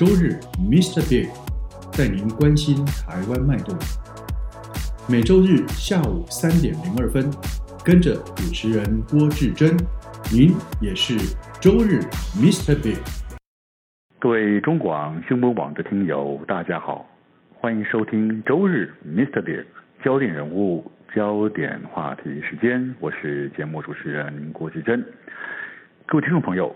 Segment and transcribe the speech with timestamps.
[0.00, 1.06] 周日，Mr.
[1.10, 1.28] Big
[1.92, 3.76] 带您关心台湾脉动。
[5.06, 7.30] 每周日下午三点零二分，
[7.84, 9.76] 跟着主持人郭志珍，
[10.32, 11.18] 您也是
[11.60, 12.00] 周日
[12.34, 12.74] Mr.
[12.82, 12.96] Big。
[14.18, 17.06] 各位中广新闻网的听友，大家好，
[17.52, 19.42] 欢迎收听周日 Mr.
[19.42, 19.66] Big
[20.02, 25.04] 焦点人物、焦点话题时间，我是节目主持人郭志珍。
[26.06, 26.74] 各位听众朋友，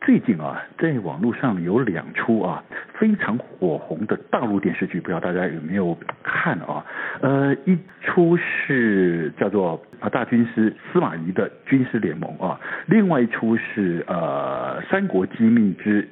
[0.00, 2.62] 最近啊，在网络上有两出啊
[2.98, 6.84] 非常火红的大陆电视剧，不知道大家有没有看啊？
[7.20, 16.02] 呃，一出是叫做啊大军师司马懿的军师联盟啊，另外一出是呃《三国机密之》。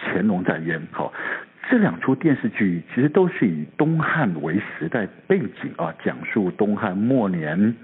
[0.00, 1.12] 乾隆在焉，好，
[1.68, 7.74] 这两出电视剧其实都是以东汉为时代背景啊，讲述东汉末年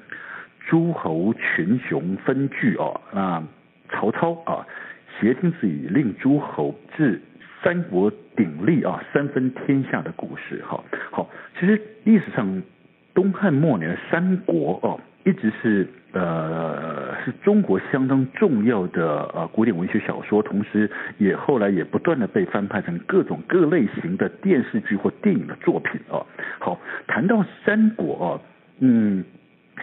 [0.64, 3.42] 诸侯群雄分据啊，那
[3.90, 4.64] 曹操啊
[5.20, 7.20] 挟天子以令诸侯至
[7.62, 12.62] 三国鼎立啊，三分天下的故事，好，好，其实历史上
[13.14, 15.88] 东汉末年的三国哦，一直是。
[16.16, 26.24] 呃，是中国相当重要的呃古典文学小说，同时也后来也不断的被翻拍成各种各类型的电视剧或电影的作品哦。
[26.60, 26.78] 好，
[27.08, 28.40] 谈到三国哦，
[28.78, 29.24] 嗯，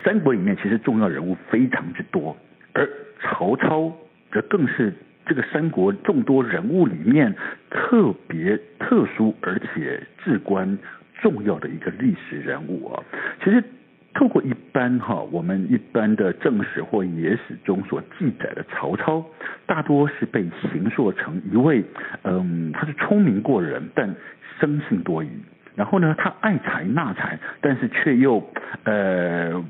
[0.05, 2.37] 三国里面其实重要人物非常之多，
[2.71, 2.87] 而
[3.19, 3.91] 曹操
[4.31, 4.93] 则更是
[5.25, 7.35] 这个三国众多人物里面
[7.69, 10.77] 特别特殊而且至关
[11.21, 13.03] 重要的一个历史人物啊，
[13.43, 13.63] 其实。
[14.13, 19.25] 透过一般哈，我们一般的正史或野史中所记载的曹操，
[19.65, 21.81] 大多是被形塑成一位，
[22.23, 24.13] 嗯，他是聪明过人，但
[24.59, 25.29] 生性多疑。
[25.75, 28.45] 然后呢，他爱才纳才，但是却又
[28.83, 29.63] 呃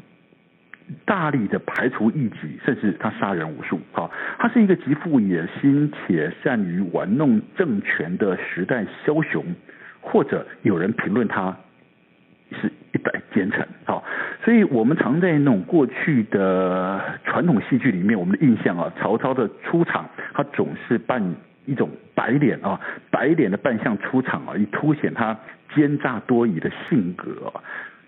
[1.06, 3.79] 大力的排除异己，甚至他杀人无数。
[3.91, 4.09] 哈，
[4.40, 9.44] 他是一个极富野心且善于玩弄政权的时代枭雄，
[10.00, 11.56] 或者有人评论他
[12.52, 13.68] 是一代奸臣。
[13.85, 14.03] 好。
[14.44, 21.22] 所以我们常在那种过去的传统戏剧里面，我们的印象啊，曹操的出场，他总是扮
[21.68, 22.81] 一种白脸啊，
[23.12, 25.38] 白脸的扮相出场啊，以凸显他
[25.75, 27.53] 奸诈多疑的性格。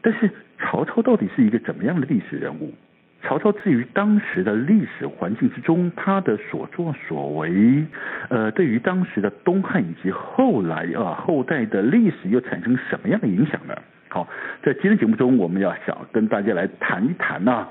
[0.04, 2.72] 但是曹操到底是一个怎么样的历史人物？
[3.26, 7.86] 曹操至于当时的历史环境之中，他的所作所为，
[8.28, 13.74] 呃，对于当时的东汉以及后来啊后代的历史又产生什么样的影响呢？
[14.10, 14.28] 好，
[14.62, 17.70] 在今天节目中，我们要想跟大家来谈一谈啊，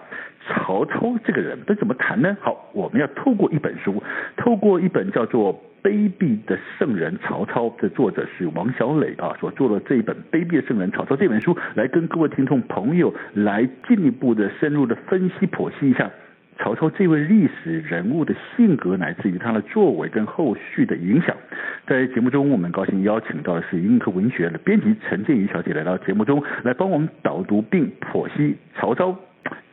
[0.48, 2.34] 曹操这个人，那怎么谈呢？
[2.40, 4.02] 好，我们要透过一本书，
[4.38, 16.10] 透过一本叫做《卑鄙的圣人曹操》的作者是王小磊啊，所做的这一本《卑鄙的圣人曹操》这本书，来跟各位听众朋友来进一步的深入的分析剖析一下。
[16.58, 21.34] 曹操这位历史人物的性格，乃至于他的作为跟后续的影响，
[21.86, 29.16] 在节目中，我们高兴邀请到的是印刻文学的编辑陈建瑜小姐来到节目中，来帮我们导读并剖析曹操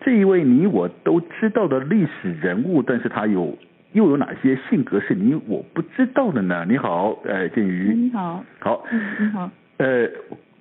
[0.01, 3.55] 这一位你我都知道的历史人物，但是他有
[3.94, 6.66] 又有哪些性格是你我不知道的呢？
[6.69, 7.94] 你好，呃，建瑜。
[7.95, 8.44] 你好。
[8.59, 8.85] 好。
[8.91, 9.50] 嗯，你好。
[9.77, 10.07] 呃，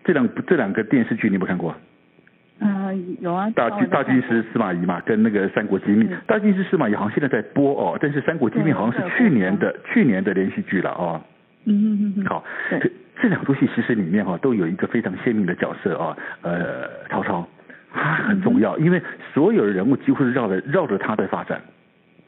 [0.05, 1.75] 这两这两个电视剧你有没有看过？
[2.61, 3.51] 嗯、呃，有啊。
[3.51, 6.09] 大军大军师司马懿嘛，跟那个三国机密。
[6.27, 11.21] 大军师司马懿好像现在在播哦，但是三国机密好像是去年的去年的连续剧了哦。
[11.67, 12.25] 嗯嗯嗯。
[12.25, 12.43] 好，
[12.81, 12.91] 这
[13.21, 17.47] 这两部戏其实里面哈都有一个非常鲜明的角色啊，呃，曹操，
[17.93, 19.03] 他很重要，嗯、因为
[19.35, 21.61] 所有的人物几乎是绕着绕着他在发展。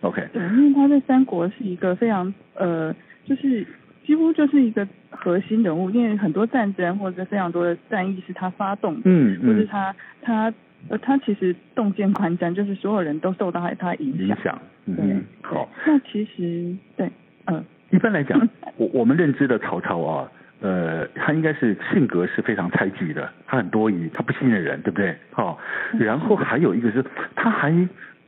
[0.02, 0.28] OK。
[0.32, 2.94] 对，因为他在三国是一个非常呃，
[3.24, 3.66] 就是。
[4.06, 10.52] 几乎就是一个核心人物，因为很多战争或者非常多的战役是他发动的，嗯，嗯，或者他他
[10.88, 14.26] 呃他其实洞见观瞻，就是所有人都受到他他影响。
[14.26, 15.68] 影响，嗯，对，好。
[15.86, 17.06] 那其实对，
[17.44, 18.48] 嗯、呃，一般来讲，
[18.78, 20.28] 我我们认知的曹操啊，
[20.60, 25.14] 呃，他应该是性格是非常猜忌的，他很多疑，他不信任人，对不对？
[25.30, 25.56] 好，
[26.00, 27.04] 然后还有一个是，
[27.36, 27.70] 他还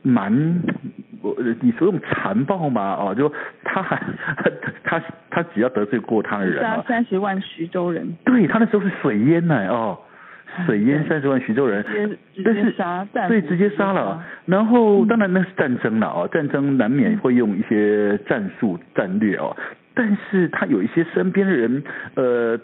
[0.03, 0.61] 蛮。
[1.23, 2.97] 我你说用残暴吗？
[2.99, 3.31] 哦，就
[3.63, 3.95] 他还
[4.43, 4.51] 他
[4.83, 9.97] 他他只要得罪过他的人啊，三十万徐州人，对他那时候是水淹呢哦，
[10.65, 11.81] 水淹三十万徐州人，
[12.35, 14.21] 直接杀，对，直接杀了。
[14.45, 19.55] 然后当然那是战争了哦，战争难免会用一些战术战略哦，
[19.93, 21.83] 但是他有一些身边的人
[22.15, 22.59] 呃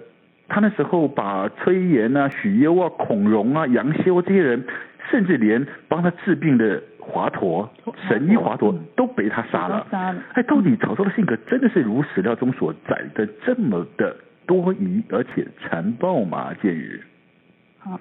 [0.50, 4.66] 他那时候把崔琰啊、许攸啊、孔融啊、杨修这些人，
[5.10, 7.68] 甚至连帮他治病的华佗、
[8.08, 9.86] 神医华佗都被他杀了。
[9.92, 10.24] 杀了。
[10.34, 14.16] 哎，到底曹操的性格真的是如史料中所载的这么的
[14.46, 16.54] 多疑而且残暴吗？
[16.62, 17.02] 建宇。
[17.80, 18.00] 好。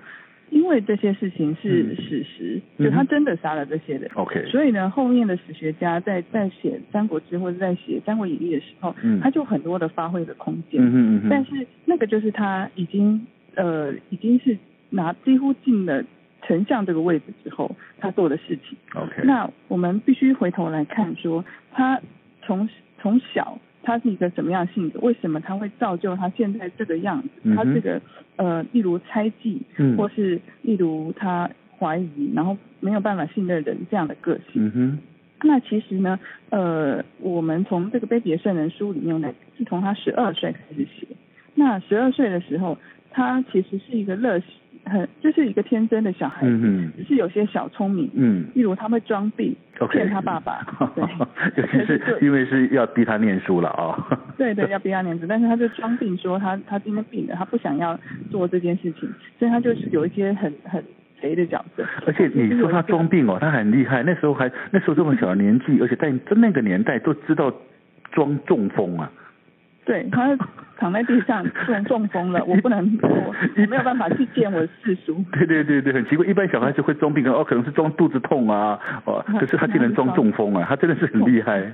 [0.50, 4.10] 因为这些事情是史实，嗯、就他真的杀了这些人。
[4.14, 10.80] OK，所以呢，后面的史学家在在写《三国志》或者在写《三国演义》的时候，嗯、他就很多的发挥的空间。
[10.80, 11.28] 嗯嗯嗯。
[11.28, 13.26] 但是那个就是他已经
[13.56, 14.56] 呃已经是
[14.88, 16.02] 拿几乎尽了
[16.48, 18.76] 丞相这个位置之后，他做的事情。
[18.94, 22.00] OK，那我们必须回头来看说，他
[22.42, 22.68] 从
[23.00, 23.56] 从小。
[23.80, 25.00] 他是一个什么样的性格？
[25.00, 27.28] 为什么他会造就他现在这个样子？
[27.44, 27.98] 嗯、他这个
[28.36, 31.48] 呃，例如猜忌，嗯、或是例如他
[31.78, 34.66] 怀疑，然后没有办法信任人这样的个性。
[34.66, 34.98] 嗯、哼
[35.42, 36.18] 那其实呢，
[36.50, 41.06] 呃，我们从这个《卑鄙的圣人》书里面呢，是从他十二岁开始写。
[41.54, 42.76] 那十二岁的时候，
[43.10, 44.42] 他其实是一个乐。
[44.84, 49.54] 很就是一个天真的小孩子，嗯、只是有些小聪明，嗯，例如他会装病
[49.90, 50.64] 骗他爸爸
[51.54, 57.98] 对，尤其是因为是要逼他念书了啊、哦，对对，要逼他念书，但是他就装病说他他今天病了，他不想要
[58.30, 59.08] 做这件事情，
[59.38, 60.82] 所以他就是有一些很很
[61.20, 61.84] 贼的角色。
[62.06, 67.52] 而且你说他装病哦，他很厉害，那时候还那时候这么小的年纪，而且在那个年代都知道
[68.12, 69.10] 装中风啊。
[69.88, 70.36] 对，他
[70.76, 75.24] 躺在地上中中风了，我不能， 我没有办法去见我的四叔。
[75.32, 81.72] 对对对对，很奇怪，一般小孩子会装病，哦，可能是装肚子痛啊，哦，可是他竟然装中风啊，他真的是很厉害。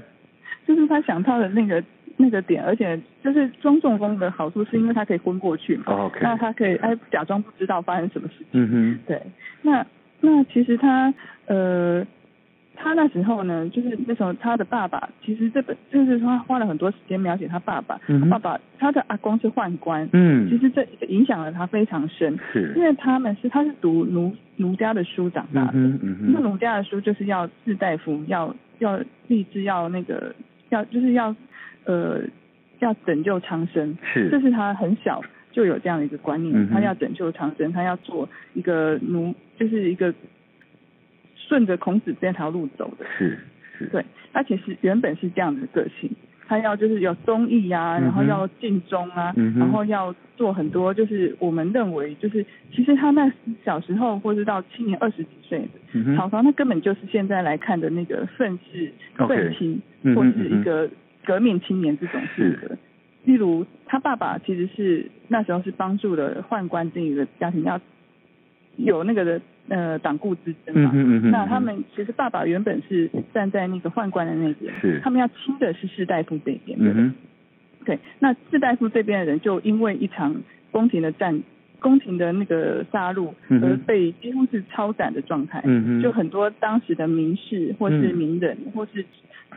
[0.64, 1.82] 就是他想到的那个
[2.16, 8.46] 那个点，而且就是装中风的好处是因为他可以昏过去嘛那他可以哎假装不知道发生什么事情。
[8.52, 9.20] 嗯哼，对，
[9.62, 9.84] 那
[10.20, 11.12] 那其实他
[11.46, 12.06] 呃。
[12.76, 18.00] 他那时候呢，就是那时候他的爸爸，其实这本就是说他花了很多时间描写他爸爸。
[18.08, 20.08] 嗯、他爸爸他的阿公是宦官。
[20.12, 20.48] 嗯。
[20.50, 22.38] 其实这影响了他非常深。
[22.52, 22.72] 是。
[22.76, 25.72] 因为他们是他是读奴奴家的书长大的。
[25.74, 26.32] 嗯嗯。
[26.32, 30.34] 那奴家的书就是要士大夫要要立志要那个
[30.68, 31.34] 要就是要
[31.84, 32.20] 呃
[32.80, 33.96] 要拯救苍生。
[34.02, 34.28] 是。
[34.30, 35.22] 这是他很小
[35.52, 40.12] 就有这样的一个观念，嗯、他要拯救苍生，他要做一个奴，就是一个。
[41.48, 43.38] 顺着孔子这条路走的，是
[43.78, 46.10] 是，对，他其实原本是这样的个性，
[46.46, 53.30] 他要就是有忠义啊，然后要尽忠啊，嗯、然后要做很多，就是我们认为就是，其实他那
[53.64, 56.16] 小时候或是到青年二十几岁的，嗯、哼。
[56.16, 60.14] 曹操那根本就是现在来看的那个愤世愤青，Okay.
[60.14, 60.88] 或是一个
[61.24, 62.76] 革命青年这种性格。
[63.24, 67.80] 例如他爸爸其实是那时候是帮助了宦官这一个家庭要
[68.76, 69.40] 有那个的。
[69.66, 75.00] 呃，党固之争嘛，嗯嗯嗯、那他们其实爸爸原本是站在那个宦官的那边，是。
[75.02, 77.14] 他们要亲的是士大夫这边，嗯哼，
[77.86, 80.36] 对，那士大夫这边的人就因为一场
[80.70, 81.42] 宫廷的战，
[81.80, 83.30] 宫廷的那个杀戮
[83.62, 89.02] 而被几乎是超斩的状态，嗯哼，就很多当时的名士或是名人，嗯、或是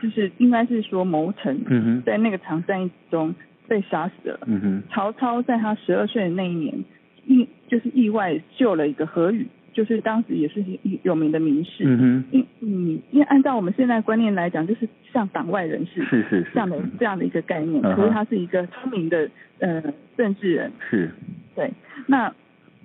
[0.00, 3.34] 就是应该是说谋臣，嗯哼，在那个场战役中
[3.68, 6.82] 被杀死了，嗯哼，曹操在他十二岁的那一年，
[7.28, 9.46] 意就是意外救了一个何宇。
[9.74, 10.64] 就是当时也是
[11.04, 17.80] 有名的名士，嗯哼，因嗯，因为按照我们现在观念来讲，就是像党外人士，是是是这样的这样的一个概念。
[17.80, 19.30] 可是他是一个聪明的
[19.60, 19.80] 呃
[20.16, 21.12] 政治人，是，
[21.54, 21.70] 对。
[22.08, 22.34] 那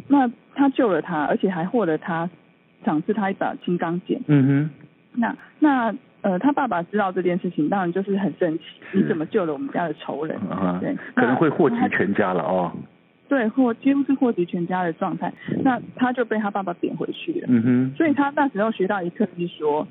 [0.08, 2.30] 那他救了他，而且还获得他
[2.86, 4.22] 赏赐他一把青钢剑。
[4.28, 4.70] 嗯哼。
[5.16, 10.38] 那那呃，他爸爸知道这件事情，当然就是很生气，是你怎么救了我们家的仇人？
[10.48, 12.72] 啊、对，可能会祸及全家了哦。
[13.30, 17.48] 对，或几乎是祸及全家的状态，那他就被他爸爸贬回去了。
[17.50, 17.94] 嗯哼。
[17.96, 19.88] 所以他那时候学到一课，就是说，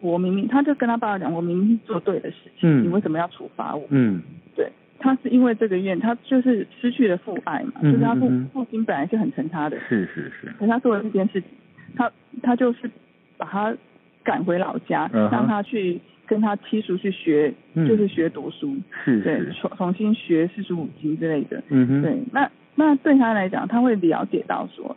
[0.00, 3.86] 我明明，他就跟他爸爸讲，我明明做对的事情，嗯、你为什么要处罚我？
[3.90, 4.22] 嗯。
[4.54, 9.78] 对，他是因为这个怨，他就是失去了父爱嘛，就是他父父亲本来是很疼他的。
[9.88, 10.54] 是是是。
[10.58, 11.50] 可他做了这件事情，
[11.96, 12.10] 他
[12.42, 12.90] 他就是
[13.36, 13.76] 把他
[14.22, 18.74] 赶回老家，嗯、让他去跟他七叔去学，嗯、就是学读书。
[19.04, 19.22] 是是。
[19.22, 21.62] 对，重重新学四书五经之类的。
[21.68, 22.02] 嗯哼。
[22.02, 22.50] 对，那。
[22.76, 24.96] 那对他来讲，他会了解到说，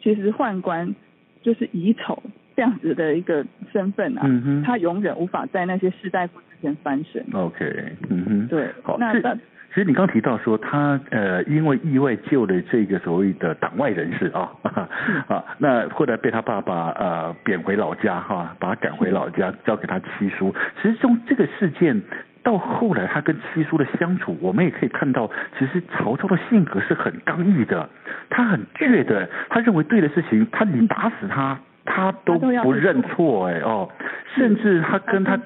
[0.00, 0.94] 其实宦官
[1.42, 2.22] 就是乙丑
[2.54, 7.24] 这样子的一个身份啊，嗯、哼他永远无法在那些士大夫之前翻身。
[7.32, 8.98] OK，嗯哼，对，好。
[8.98, 20.54] 那其实你刚提到说他呃，因为意外救了这个所谓的党外人士啊， 啊，是那后来被他爸爸呃贬回老家哈、啊，把他赶回老家，交给他七叔。
[20.82, 22.02] 其实从这个事件。
[22.46, 27.88] 到后来，他跟七叔的相处，我们也可以看到，其实曹操的性格是很刚毅的，
[28.30, 33.88] 他很倔的，他认为对的事情，他你打死他他都不认错哎哦，
[34.34, 35.36] 甚至他跟他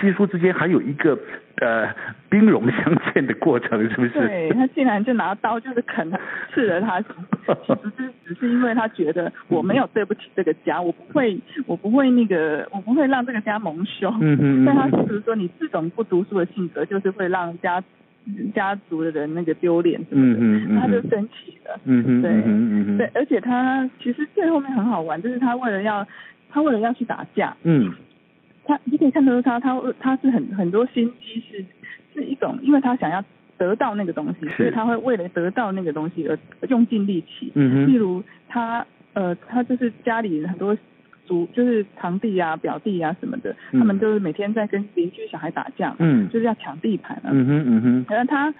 [0.00, 1.16] 七叔之间还有一个
[1.60, 1.88] 呃
[2.28, 4.10] 兵戎相见的过程，是不是？
[4.10, 6.18] 对，他竟然就拿刀就是啃他，
[6.52, 14.12] 刺了他，其实是只是因为他觉得 我没有对不起这个家，我不会我不会那个我不会让这个家蒙羞。
[14.20, 14.64] 嗯嗯。
[14.64, 17.82] 但他就是说，你这种不读书的性格，就是会让家
[18.54, 20.40] 家族的人那个丢脸，什么的？
[20.40, 20.80] 嗯嗯。
[20.80, 21.80] 他就生气了。
[21.84, 22.22] 嗯嗯。
[22.22, 26.06] 对嗯对，而且他其实最后面很好玩，就是他为了要。
[26.52, 27.92] 他为了要去打架，嗯，
[28.64, 31.64] 他你可以看得出他他他是很很多心机是
[32.12, 33.24] 是一种，因为他想要
[33.56, 36.36] 得到那个东西，所以他会为了得到那个东西而
[36.68, 37.52] 用尽力气。
[37.54, 40.76] 嗯，例如他呃他就是家里很多
[41.30, 47.30] 族就是堂弟啊表弟啊什么的，嗯、他们就是每天在跟邻居小孩打架，嗯，就是要抢地盘啊。
[47.30, 48.52] 嗯哼嗯哼，然后他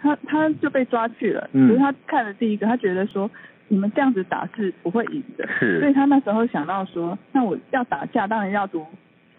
[0.00, 3.30] 他他就被抓去了，嗯，可是他看了第一个，他觉得说。
[3.68, 8.86] 你们这样子打是不会赢的，是，所以他那时候想到说，那我要打架，当然要读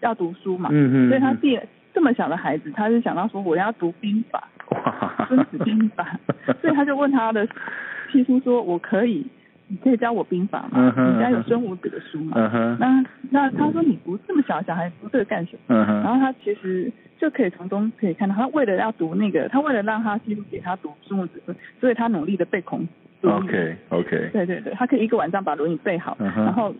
[0.00, 1.58] 要读书嘛，嗯嗯，所以他第
[1.94, 6.18] 这么小的孩子，他是想到说我要读兵法，哇，孙子兵法，
[6.60, 7.46] 所以他就问他的
[8.10, 9.24] 七叔说，我可以，
[9.68, 10.92] 你可以教我兵法吗？
[10.96, 12.76] 你家有孙武子的书吗？
[12.78, 15.76] 那那他说你读这么小小孩读这个干什么？
[15.76, 21.42] 然后他其实就可以从中可以看到，他为了要读那个，他为了让他七叔给他读孙武子，
[21.80, 22.88] 所以他努力的背孔子。
[23.28, 26.44] OK OK，对对对，他可以一个晚上把《论语》背好，uh.
[26.44, 26.72] 然后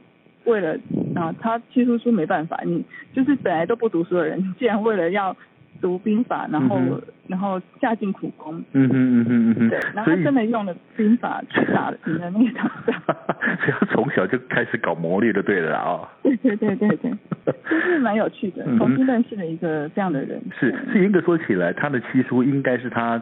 [0.45, 0.79] 为了
[1.17, 5.37] 啊，他七叔叔没办法，你就是本来都不读书的人，你既然为了要
[5.81, 7.01] 读兵法，然后、uh.
[7.29, 12.95] 然后下尽苦功，嗯嗯嗯哼嗯哼，对，然后他真的用了兵法去打了赢了那场仗，
[13.61, 17.11] 所以他从小就开始搞谋略就对了啊，对对对对对，
[17.69, 23.21] 就 是蛮有趣的，重新认识了一个这样的人，是是严格说起来，他的七叔应该是他。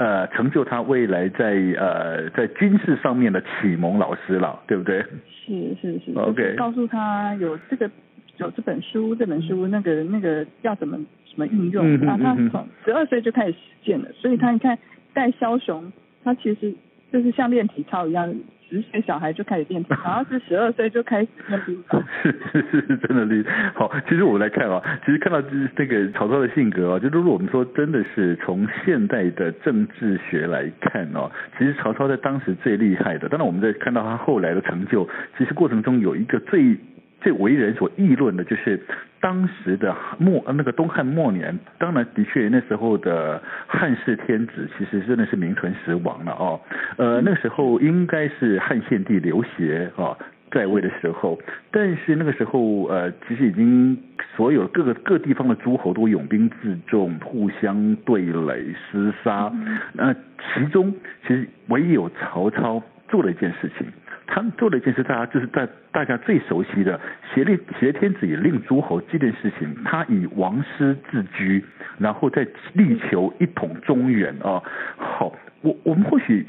[0.00, 5.04] 呃，成就他未来在呃在军事上面的启蒙老师了，对不对？
[5.44, 6.54] 是是是，OK。
[6.56, 7.90] 告诉他有这个
[8.38, 10.96] 有这本书，这本书那个那个要怎么
[11.30, 14.78] 怎么运用，啊他从十二岁就开始实践了，所以他你看
[15.12, 15.92] 带枭雄，
[16.24, 16.74] 他其实
[17.12, 18.34] 就是像练体操一样。
[18.70, 22.04] 十岁小孩就开始练，然后是十二岁就开始练兵法。
[22.22, 23.72] 是 是是，是真的厉害。
[23.74, 33.26] 好，其实我们来看啊，其实看到就是这个曹操的性格啊，就如果我们说真的是从现代的政治学来看哦，其实曹操在当时最厉害的。
[33.30, 36.76] 当然我们在看到他后来的成就，其实过程中有一个最。
[37.20, 38.80] 最为人所议论的就是
[39.20, 46.60] 当时的末那个东汉末年，当然的确那时候的汉室天子其实真的是名存实亡了哦。
[46.96, 50.16] 呃，那个时候应该是汉献帝刘协啊
[50.50, 51.38] 在位的时候，
[51.70, 53.98] 但是那个时候呃其实已经
[54.36, 59.52] 所有各个各地方的诸侯都拥兵自重，互相对垒厮杀。
[59.92, 60.94] 那其中
[61.26, 63.86] 其实唯有曹操做了一件事情。
[64.30, 67.00] 他们做了一件事，大家就是在大家最熟悉的
[67.34, 71.64] “挟令挟天子以令诸侯”这件事情，他以王师自居，
[71.96, 74.62] 然后再力求一统中原啊。
[74.98, 76.46] 好，我我们或许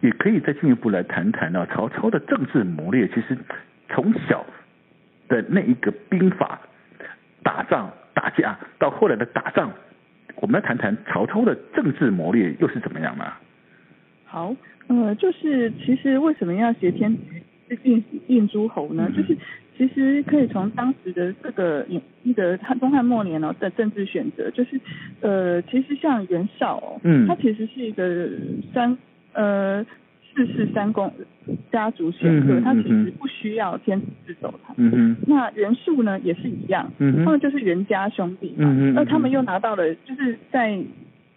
[0.00, 3.38] 也可以再进一步来谈谈啊，曹操的政治谋略，其实
[3.88, 4.44] 从小
[5.28, 6.60] 的那一个兵法
[7.44, 9.70] 打仗打架，到后来的打仗，
[10.40, 13.32] 我们来谈谈曹操的政治谋略又是怎么样呢？
[14.26, 14.52] 好。
[14.88, 19.10] 呃，就是其实为什么要挟天子令令诸侯呢？
[19.16, 19.36] 就是
[19.78, 21.86] 其实可以从当时的这个
[22.24, 24.78] 一个汉东汉末年哦的政治选择，就是
[25.20, 28.28] 呃，其实像袁绍哦，嗯，他其实是一个
[28.74, 28.98] 三
[29.32, 29.84] 呃
[30.34, 31.10] 四世三公
[31.70, 34.74] 家族显赫，他其实不需要天子制走他。
[34.76, 35.16] 嗯嗯。
[35.26, 40.78] 那袁术呢也是一样，嗯，他们就是袁家兄弟嘛，嗯，那他们又拿到了就是在。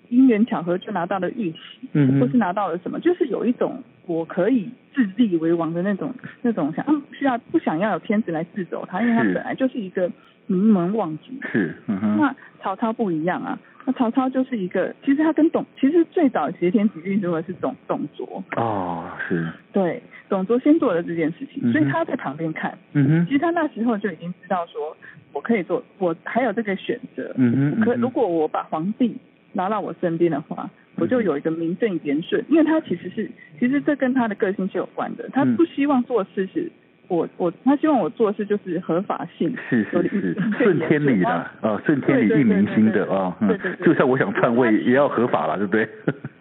[0.10, 10.10] 因缘巧合就拿到了玉玺，嗯，或是拿到了什么，就是有一种我可以自立为王的那种那种想，嗯，需要不想要有天子来制走他，因为他本来就是一个
[10.48, 11.34] 名门望族。
[11.52, 12.18] 是，嗯哼。
[12.18, 18.44] 那曹操不一样啊，那曹操就是一个，其实他跟董，其实最早挟天子令诸侯是董董卓。
[18.56, 19.48] 哦，是。
[19.72, 22.78] 对，董卓先做了这件事情，所以他在旁边看。
[22.94, 23.26] 嗯哼。
[23.26, 24.96] 其实他那时候就已经知道说，
[25.34, 27.32] 我可以做，我还有这个选择。
[27.36, 27.82] 嗯哼。
[27.82, 29.16] 可如果我把皇帝。
[29.56, 35.28] 拿到我身边的话，我就有一个名正言顺，因为他其实是，其实这跟他的个性是有关的。
[35.34, 36.70] 他不希望做事是，
[37.08, 41.30] 我我他希望我做事就是合法性，是是是，顺天理的
[41.62, 45.88] 啊，顺天理义民心的啊，对对对，就算我想篡位也要合法了，对不对？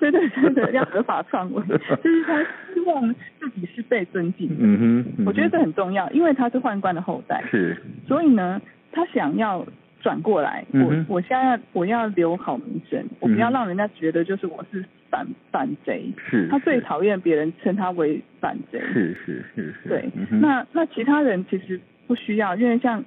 [0.00, 1.62] 对对对对，要合法篡位，
[2.02, 2.42] 就是他
[2.74, 4.56] 希望自己是被尊敬的。
[4.58, 7.76] 嗯哼，我觉得这很重要，因为他是宦官的后代，是，
[8.08, 8.60] 所以呢，
[8.92, 9.64] 他想要。
[10.04, 16.12] 转过来，我我现在我要留好名声，我不要让人家觉得就是我是反反贼。
[16.28, 18.78] 是，他最讨厌别人称他为反贼。
[18.92, 19.88] 是是是是。
[19.88, 20.10] 对，
[20.42, 23.02] 那那其他人其实不需要，因为像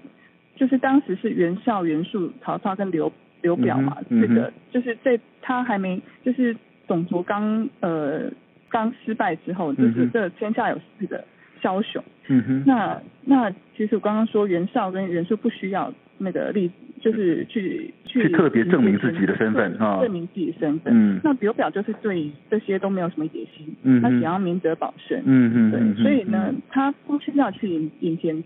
[0.55, 3.13] 就是当时是袁绍、袁术、曹操跟刘
[3.43, 8.31] 刘表嘛，嗯、这个就是在他还没就是董卓刚呃
[8.69, 11.23] 刚失败之后，就是这天下有四个
[11.61, 12.03] 枭雄。
[12.29, 20.93] 嗯哼，那那其实我刚刚说袁绍跟袁术不需要那个例子，就是去去去特别证明自己的身份啊，证明自己的身份。
[20.93, 25.21] 嗯，那刘表就是对这些都没有什么野心，嗯，他想要明哲保身。
[25.25, 28.43] 嗯嗯，对，所以呢，他不需要去引引荐，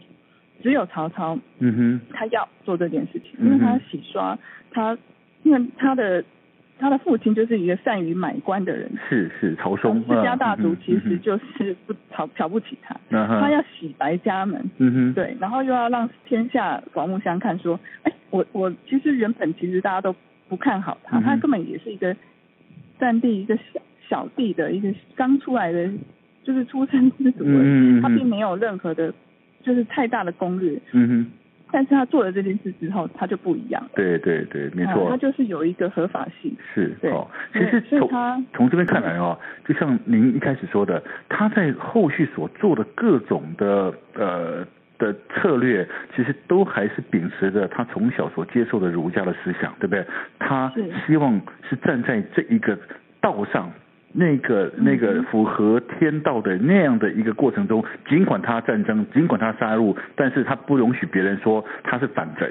[0.62, 4.38] 只有曹操，嗯哼，他要做这件事情，因为他洗刷
[4.72, 4.98] 他，
[5.44, 6.24] 因为他的。
[6.82, 20.16] 他的父亲就是一个善于买官的人，是是曹嵩，世家大族其实就是不瞧瞧不起他，嗯、他要洗白家门，嗯哼，对，然后又要让天下刮目相看，说，哎，我我其实原本其实大家都
[20.50, 22.16] 不看好他，嗯、他根本也是一个
[23.00, 25.88] 占地一个小小弟的一个刚出来的，
[26.44, 29.14] 就是出生之族，嗯，他并没有任何的，
[29.64, 31.32] 就是太大的功略，嗯哼。
[31.72, 33.90] 但是他做了这件事之后，他就不一样了。
[33.96, 35.08] 对对对，没错。
[35.10, 36.56] 他就是有一个合法性。
[36.74, 37.10] 是，对。
[37.12, 44.66] 哦，其实从从这边看来哦，就像您一开始说的，他在后续所做的各种的呃
[44.98, 50.06] 的策略，其实都还是秉持着他从小所接受的儒家的思想，对不对？
[50.40, 50.72] 他
[51.08, 52.78] 希望是站在这一个
[53.20, 53.72] 道上。
[54.14, 62.48] 那个那个符合天道的那样的一个过程中，尽管他战争，尽管他杀戮，但是他不容许别人说他是反贼。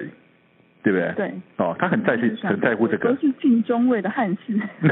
[0.83, 1.13] 对不对？
[1.15, 3.11] 对，哦，他很在意，很在乎这个。
[3.11, 4.59] 都是尽忠位的汉室，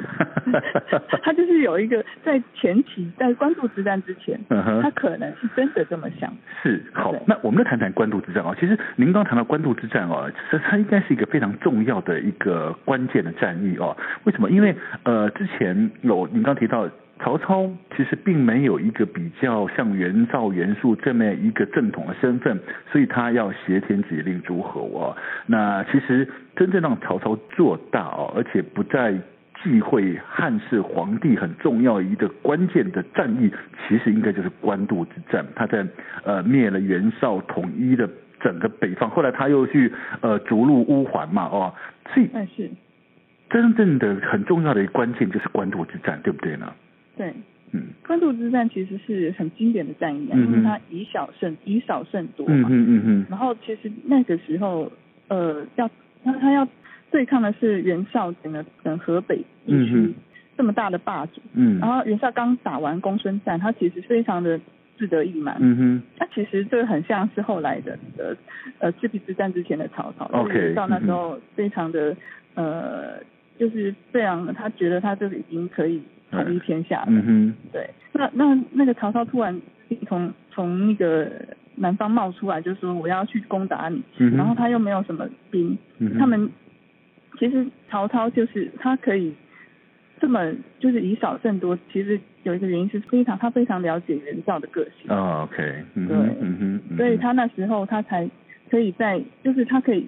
[1.22, 6.32] 他就是有一个在前期在官渡之战之前，嗯哼，他可能是真的这么想。
[6.62, 8.54] 是，好，那我们再谈谈官渡之战啊。
[8.58, 13.96] 其实您刚谈到官渡之战啊，这它应该是一个非常重要的一个关键的战役哦。
[14.24, 14.50] 为什么？
[14.50, 16.88] 因为呃，之前有您刚提到。
[17.20, 22.58] 曹操其实并没有一个比较像袁绍、袁术这么一个正统的身份，
[22.92, 25.16] 所以他要挟天子以令诸侯啊。
[25.46, 29.12] 那其实真正让曹操做大哦，而且不再
[29.62, 33.50] 忌讳汉室皇帝很重要一个关键的战役，
[33.88, 35.44] 其实应该就是官渡之战。
[35.56, 35.84] 他在
[36.22, 38.08] 呃灭了袁绍，统一了
[38.40, 41.74] 整个北方，后来他又去呃逐鹿乌桓嘛，哦，
[42.14, 42.70] 所以是
[43.50, 46.72] 真正的很重要的一个关键就是官渡之战，对不对呢？
[47.18, 47.34] 对，
[47.72, 54.90] 嗯，官渡之战其实是很经典的战役啊，嗯、因为它以小胜以少胜多嘛，嗯嗯嗯，然后其实那个时候，
[55.28, 55.90] 呃，要
[56.24, 56.66] 他他要
[57.10, 60.14] 对抗的是袁绍整个整个河北地区
[60.56, 64.60] 这么大的霸主，嗯，然后袁绍刚打完公孙瓒，他其实非常的
[64.96, 68.34] 志得意满，嗯哼，他其实这个很像是后来的呃
[68.78, 72.16] 呃赤壁之战之前的曹操，OK，袁绍那时候非常的、
[72.54, 73.22] 嗯、呃，
[73.58, 76.00] 就是这样的他觉得他就是已经可以。
[76.30, 79.58] 统一天下了，嗯哼，对，那那那个曹操突然
[80.06, 81.26] 从从那个
[81.76, 86.50] 南方冒出来，就说我要去攻打你，嗯、然后他又没有什么兵，嗯、他们
[87.38, 89.32] 其实曹操就是他可以
[90.20, 98.28] 这么就是以少胜多，其实有一个原因是非常他非常了解袁绍的个性，哦，OK，嗯、对，嗯哼，所以他那时候他才
[98.68, 100.06] 可以在就是他可以。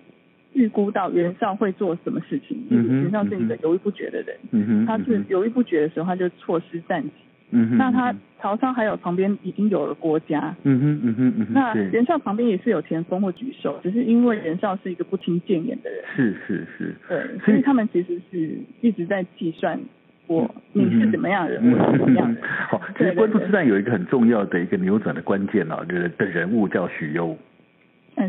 [0.52, 7.10] 预估到袁绍会做什么事情，袁绍是一个犹豫不决的人，他是犹豫不决的时候，他就错失战机，
[7.52, 19.78] 嗯，那他曹操还有旁边已经有了郭嘉，嗯哼，嗯哼，嗯哼，那袁绍旁边也是有田丰或沮授，只是因为袁绍是一个不听谏言的人，是是是，对，所以他们其实是一直在计算
[20.26, 22.50] 我你是怎么样的人，我是怎么样的人。
[22.68, 27.36] 好，其实官渡之战有一个很重要的一个扭转的关键啊，的的人物叫许攸。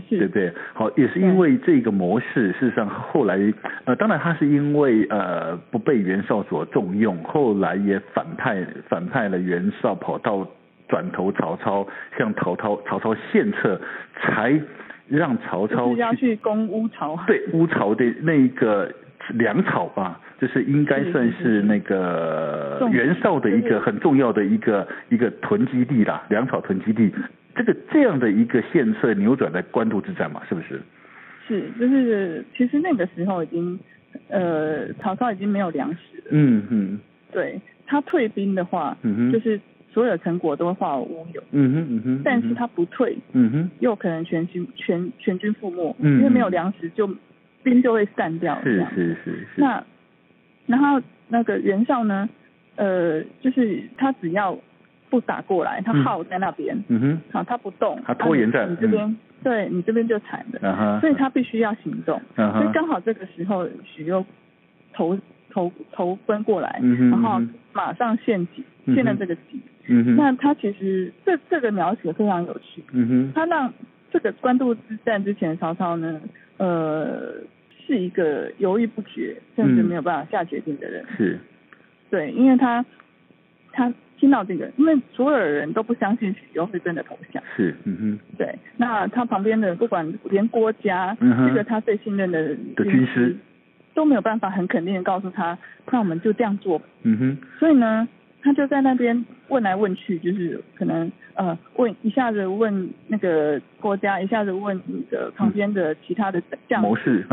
[0.10, 0.54] 对不对？
[0.74, 3.38] 好，也是因为这个模式，事实上后来，
[3.86, 10.48] 呃，当然他是因为呃不被袁绍所重用，后来也反派反派了袁绍，跑到
[10.88, 13.80] 转投曹操，向曹操曹操献策，
[14.20, 14.60] 才
[15.08, 17.18] 让曹操去要去攻乌巢。
[17.28, 18.92] 对乌巢的那个
[19.36, 27.12] 粮草吧，就是应该算是那个袁绍的一个很重要的一个一个囤积地啦，粮草囤积地。
[27.62, 30.82] 这个这样的一个献策扭转在官渡之战嘛，是不是？
[31.48, 33.80] 是，就是其实那个时候已经，
[34.30, 36.24] 呃，曹操已经没有粮食了。
[36.32, 37.00] 嗯嗯。
[37.32, 39.60] 对，他退兵的话，嗯哼，就是
[39.94, 41.44] 所有成果都会化为乌有。
[41.52, 42.22] 嗯哼嗯哼。
[42.24, 47.08] 但是他不退，嗯哼，又可能全军全全军覆没，嗯，因为没有粮食就
[47.62, 48.60] 兵就会散掉。
[48.64, 49.62] 是是是是。
[49.62, 49.84] 那
[50.66, 52.28] 然后那个袁绍呢？
[52.76, 54.58] 呃，就是他只要。
[55.12, 64.26] 不打过来，他耗在那边，嗯哼，好，他不动，他拖延在，你这边，嗯、对你这边就惨了，所以他必须要行动，嗯哼，所以刚好这个时候许攸
[64.94, 65.20] 投
[65.52, 67.42] 投投奔过来，嗯哼，然后
[67.74, 68.64] 马上献计，
[68.96, 73.72] 献了这个计，嗯哼，那他其实这这个描写非常有趣，嗯哼，他让
[74.10, 76.22] 这个官渡之战之前，曹操呢，
[76.58, 77.34] 呃，
[77.86, 81.04] 是一个犹豫不决，甚至没有办法下决定的人。
[81.10, 81.40] 嗯、是，
[82.10, 82.86] 对，因为他
[83.74, 87.42] 他听到这个，因为所有的人都不相信许攸会真的投降。
[87.58, 88.20] 是，嗯哼。
[88.38, 93.36] 对，那他旁边的不管连郭嘉，嗯、这个他最信任的的军师，
[93.96, 95.58] 都没有办法很肯定的告诉他，
[95.92, 96.80] 那我们就这样做。
[97.02, 97.38] 嗯哼。
[97.58, 98.08] 所以呢。
[98.42, 107.24] 他就在那边问来问去，就是可能呃问一下子问那个国家，一下子问你的旁边的其他的将谋士，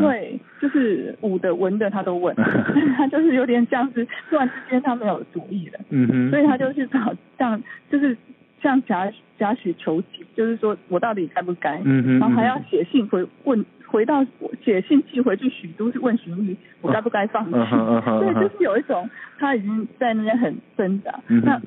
[0.00, 2.34] 对，就是武的文的他都问，
[2.96, 8.16] 他就是有点像是突然之间他没有主意了，嗯哼，所以他就去找像就是
[8.62, 13.64] 向贾贾诩求情，就是说我到底该不该，嗯哼，然后还要写信回问。
[13.92, 14.24] 回到
[14.64, 17.50] 写信寄回去许都，去问荀彧，我该不该放弃？
[17.52, 21.20] 所以就是有一种他已经在那边很挣扎。
[21.28, 21.60] 嗯、那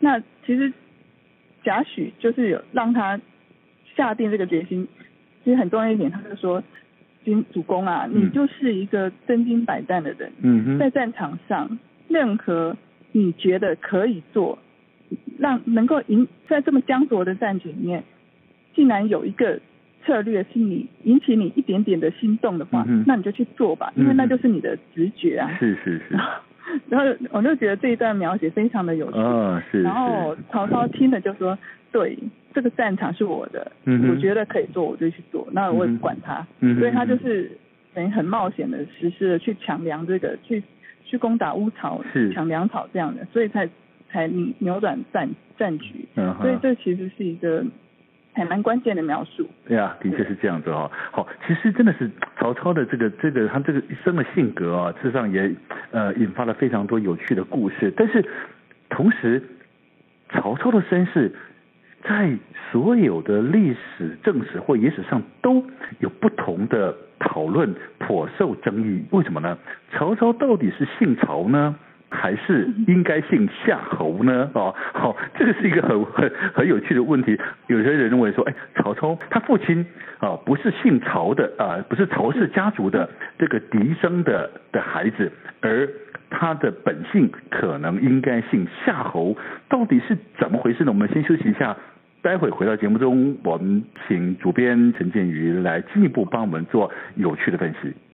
[0.00, 0.72] 那其实
[1.62, 3.20] 贾诩就是有让他
[3.94, 4.88] 下定这个决心。
[5.44, 6.62] 其实很重要一点，他就说
[7.22, 10.32] ：“君主公啊，你就是一个身经百战的人。
[10.40, 12.76] 嗯，在战场上，任何
[13.12, 14.58] 你觉得可以做，
[15.38, 18.04] 让能够赢在这么僵着的战局里面，
[18.74, 19.60] 竟然有一个。”
[20.04, 25.50] 策略是你引起你一点点的心动的话，嗯、那你就去做吧，因为那就是你的直觉啊。
[25.58, 26.16] 是是是。
[26.88, 29.18] 然后我就觉得这一段描写非常的有趣。
[29.18, 29.82] 哦、是，是。
[29.82, 31.58] 然后曹操听了就说
[31.90, 32.16] ：“对，
[32.54, 35.46] 这个战场是我的，嗯、我觉得可以做，我就去做。
[35.52, 36.46] 那我也不管他。
[36.60, 37.50] 嗯”所以他就是
[37.92, 40.62] 等于很冒险的实施了去抢粮这个，去
[41.04, 42.00] 去攻打乌巢，
[42.32, 43.68] 抢粮草这样的，所以才
[44.08, 46.06] 才扭扭转战战局。
[46.14, 46.34] 嗯。
[46.40, 47.64] 所以这其实是一个。
[48.34, 49.48] 还蛮关键的描述。
[49.66, 50.90] 对啊，的确是这样子哦。
[51.10, 55.52] 好，其实真的是曹操的这个这个他这个一生的性格啊，事实上也
[55.90, 57.92] 呃引发了非常多有趣的故事。
[57.96, 58.24] 但是
[58.88, 59.42] 同时，
[60.30, 61.32] 曹操的身世
[62.02, 62.36] 在
[62.70, 65.64] 所有的历史正史或野史上都
[66.00, 69.04] 有不同的讨论，颇受争议。
[69.10, 69.56] 为什么呢？
[69.92, 71.76] 曹操到底是姓曹呢？
[72.12, 74.50] 还是应该姓夏侯呢？
[74.52, 77.36] 哦，好，这个是一个很很很有趣的问题。
[77.68, 79.84] 有些人认为说，哎，曹操他父亲
[80.18, 85.88] 啊不是姓曹的啊，不是曹氏家族的这个嫡生的的孩子，而
[86.30, 89.36] 他的本姓可能应该姓夏侯，
[89.68, 90.92] 到底是怎么回事呢？
[90.92, 91.76] 我们先休息一下，
[92.20, 97.92] 待会回到节目中，我们请主编陈建宇来进一步帮我们做有趣的分析。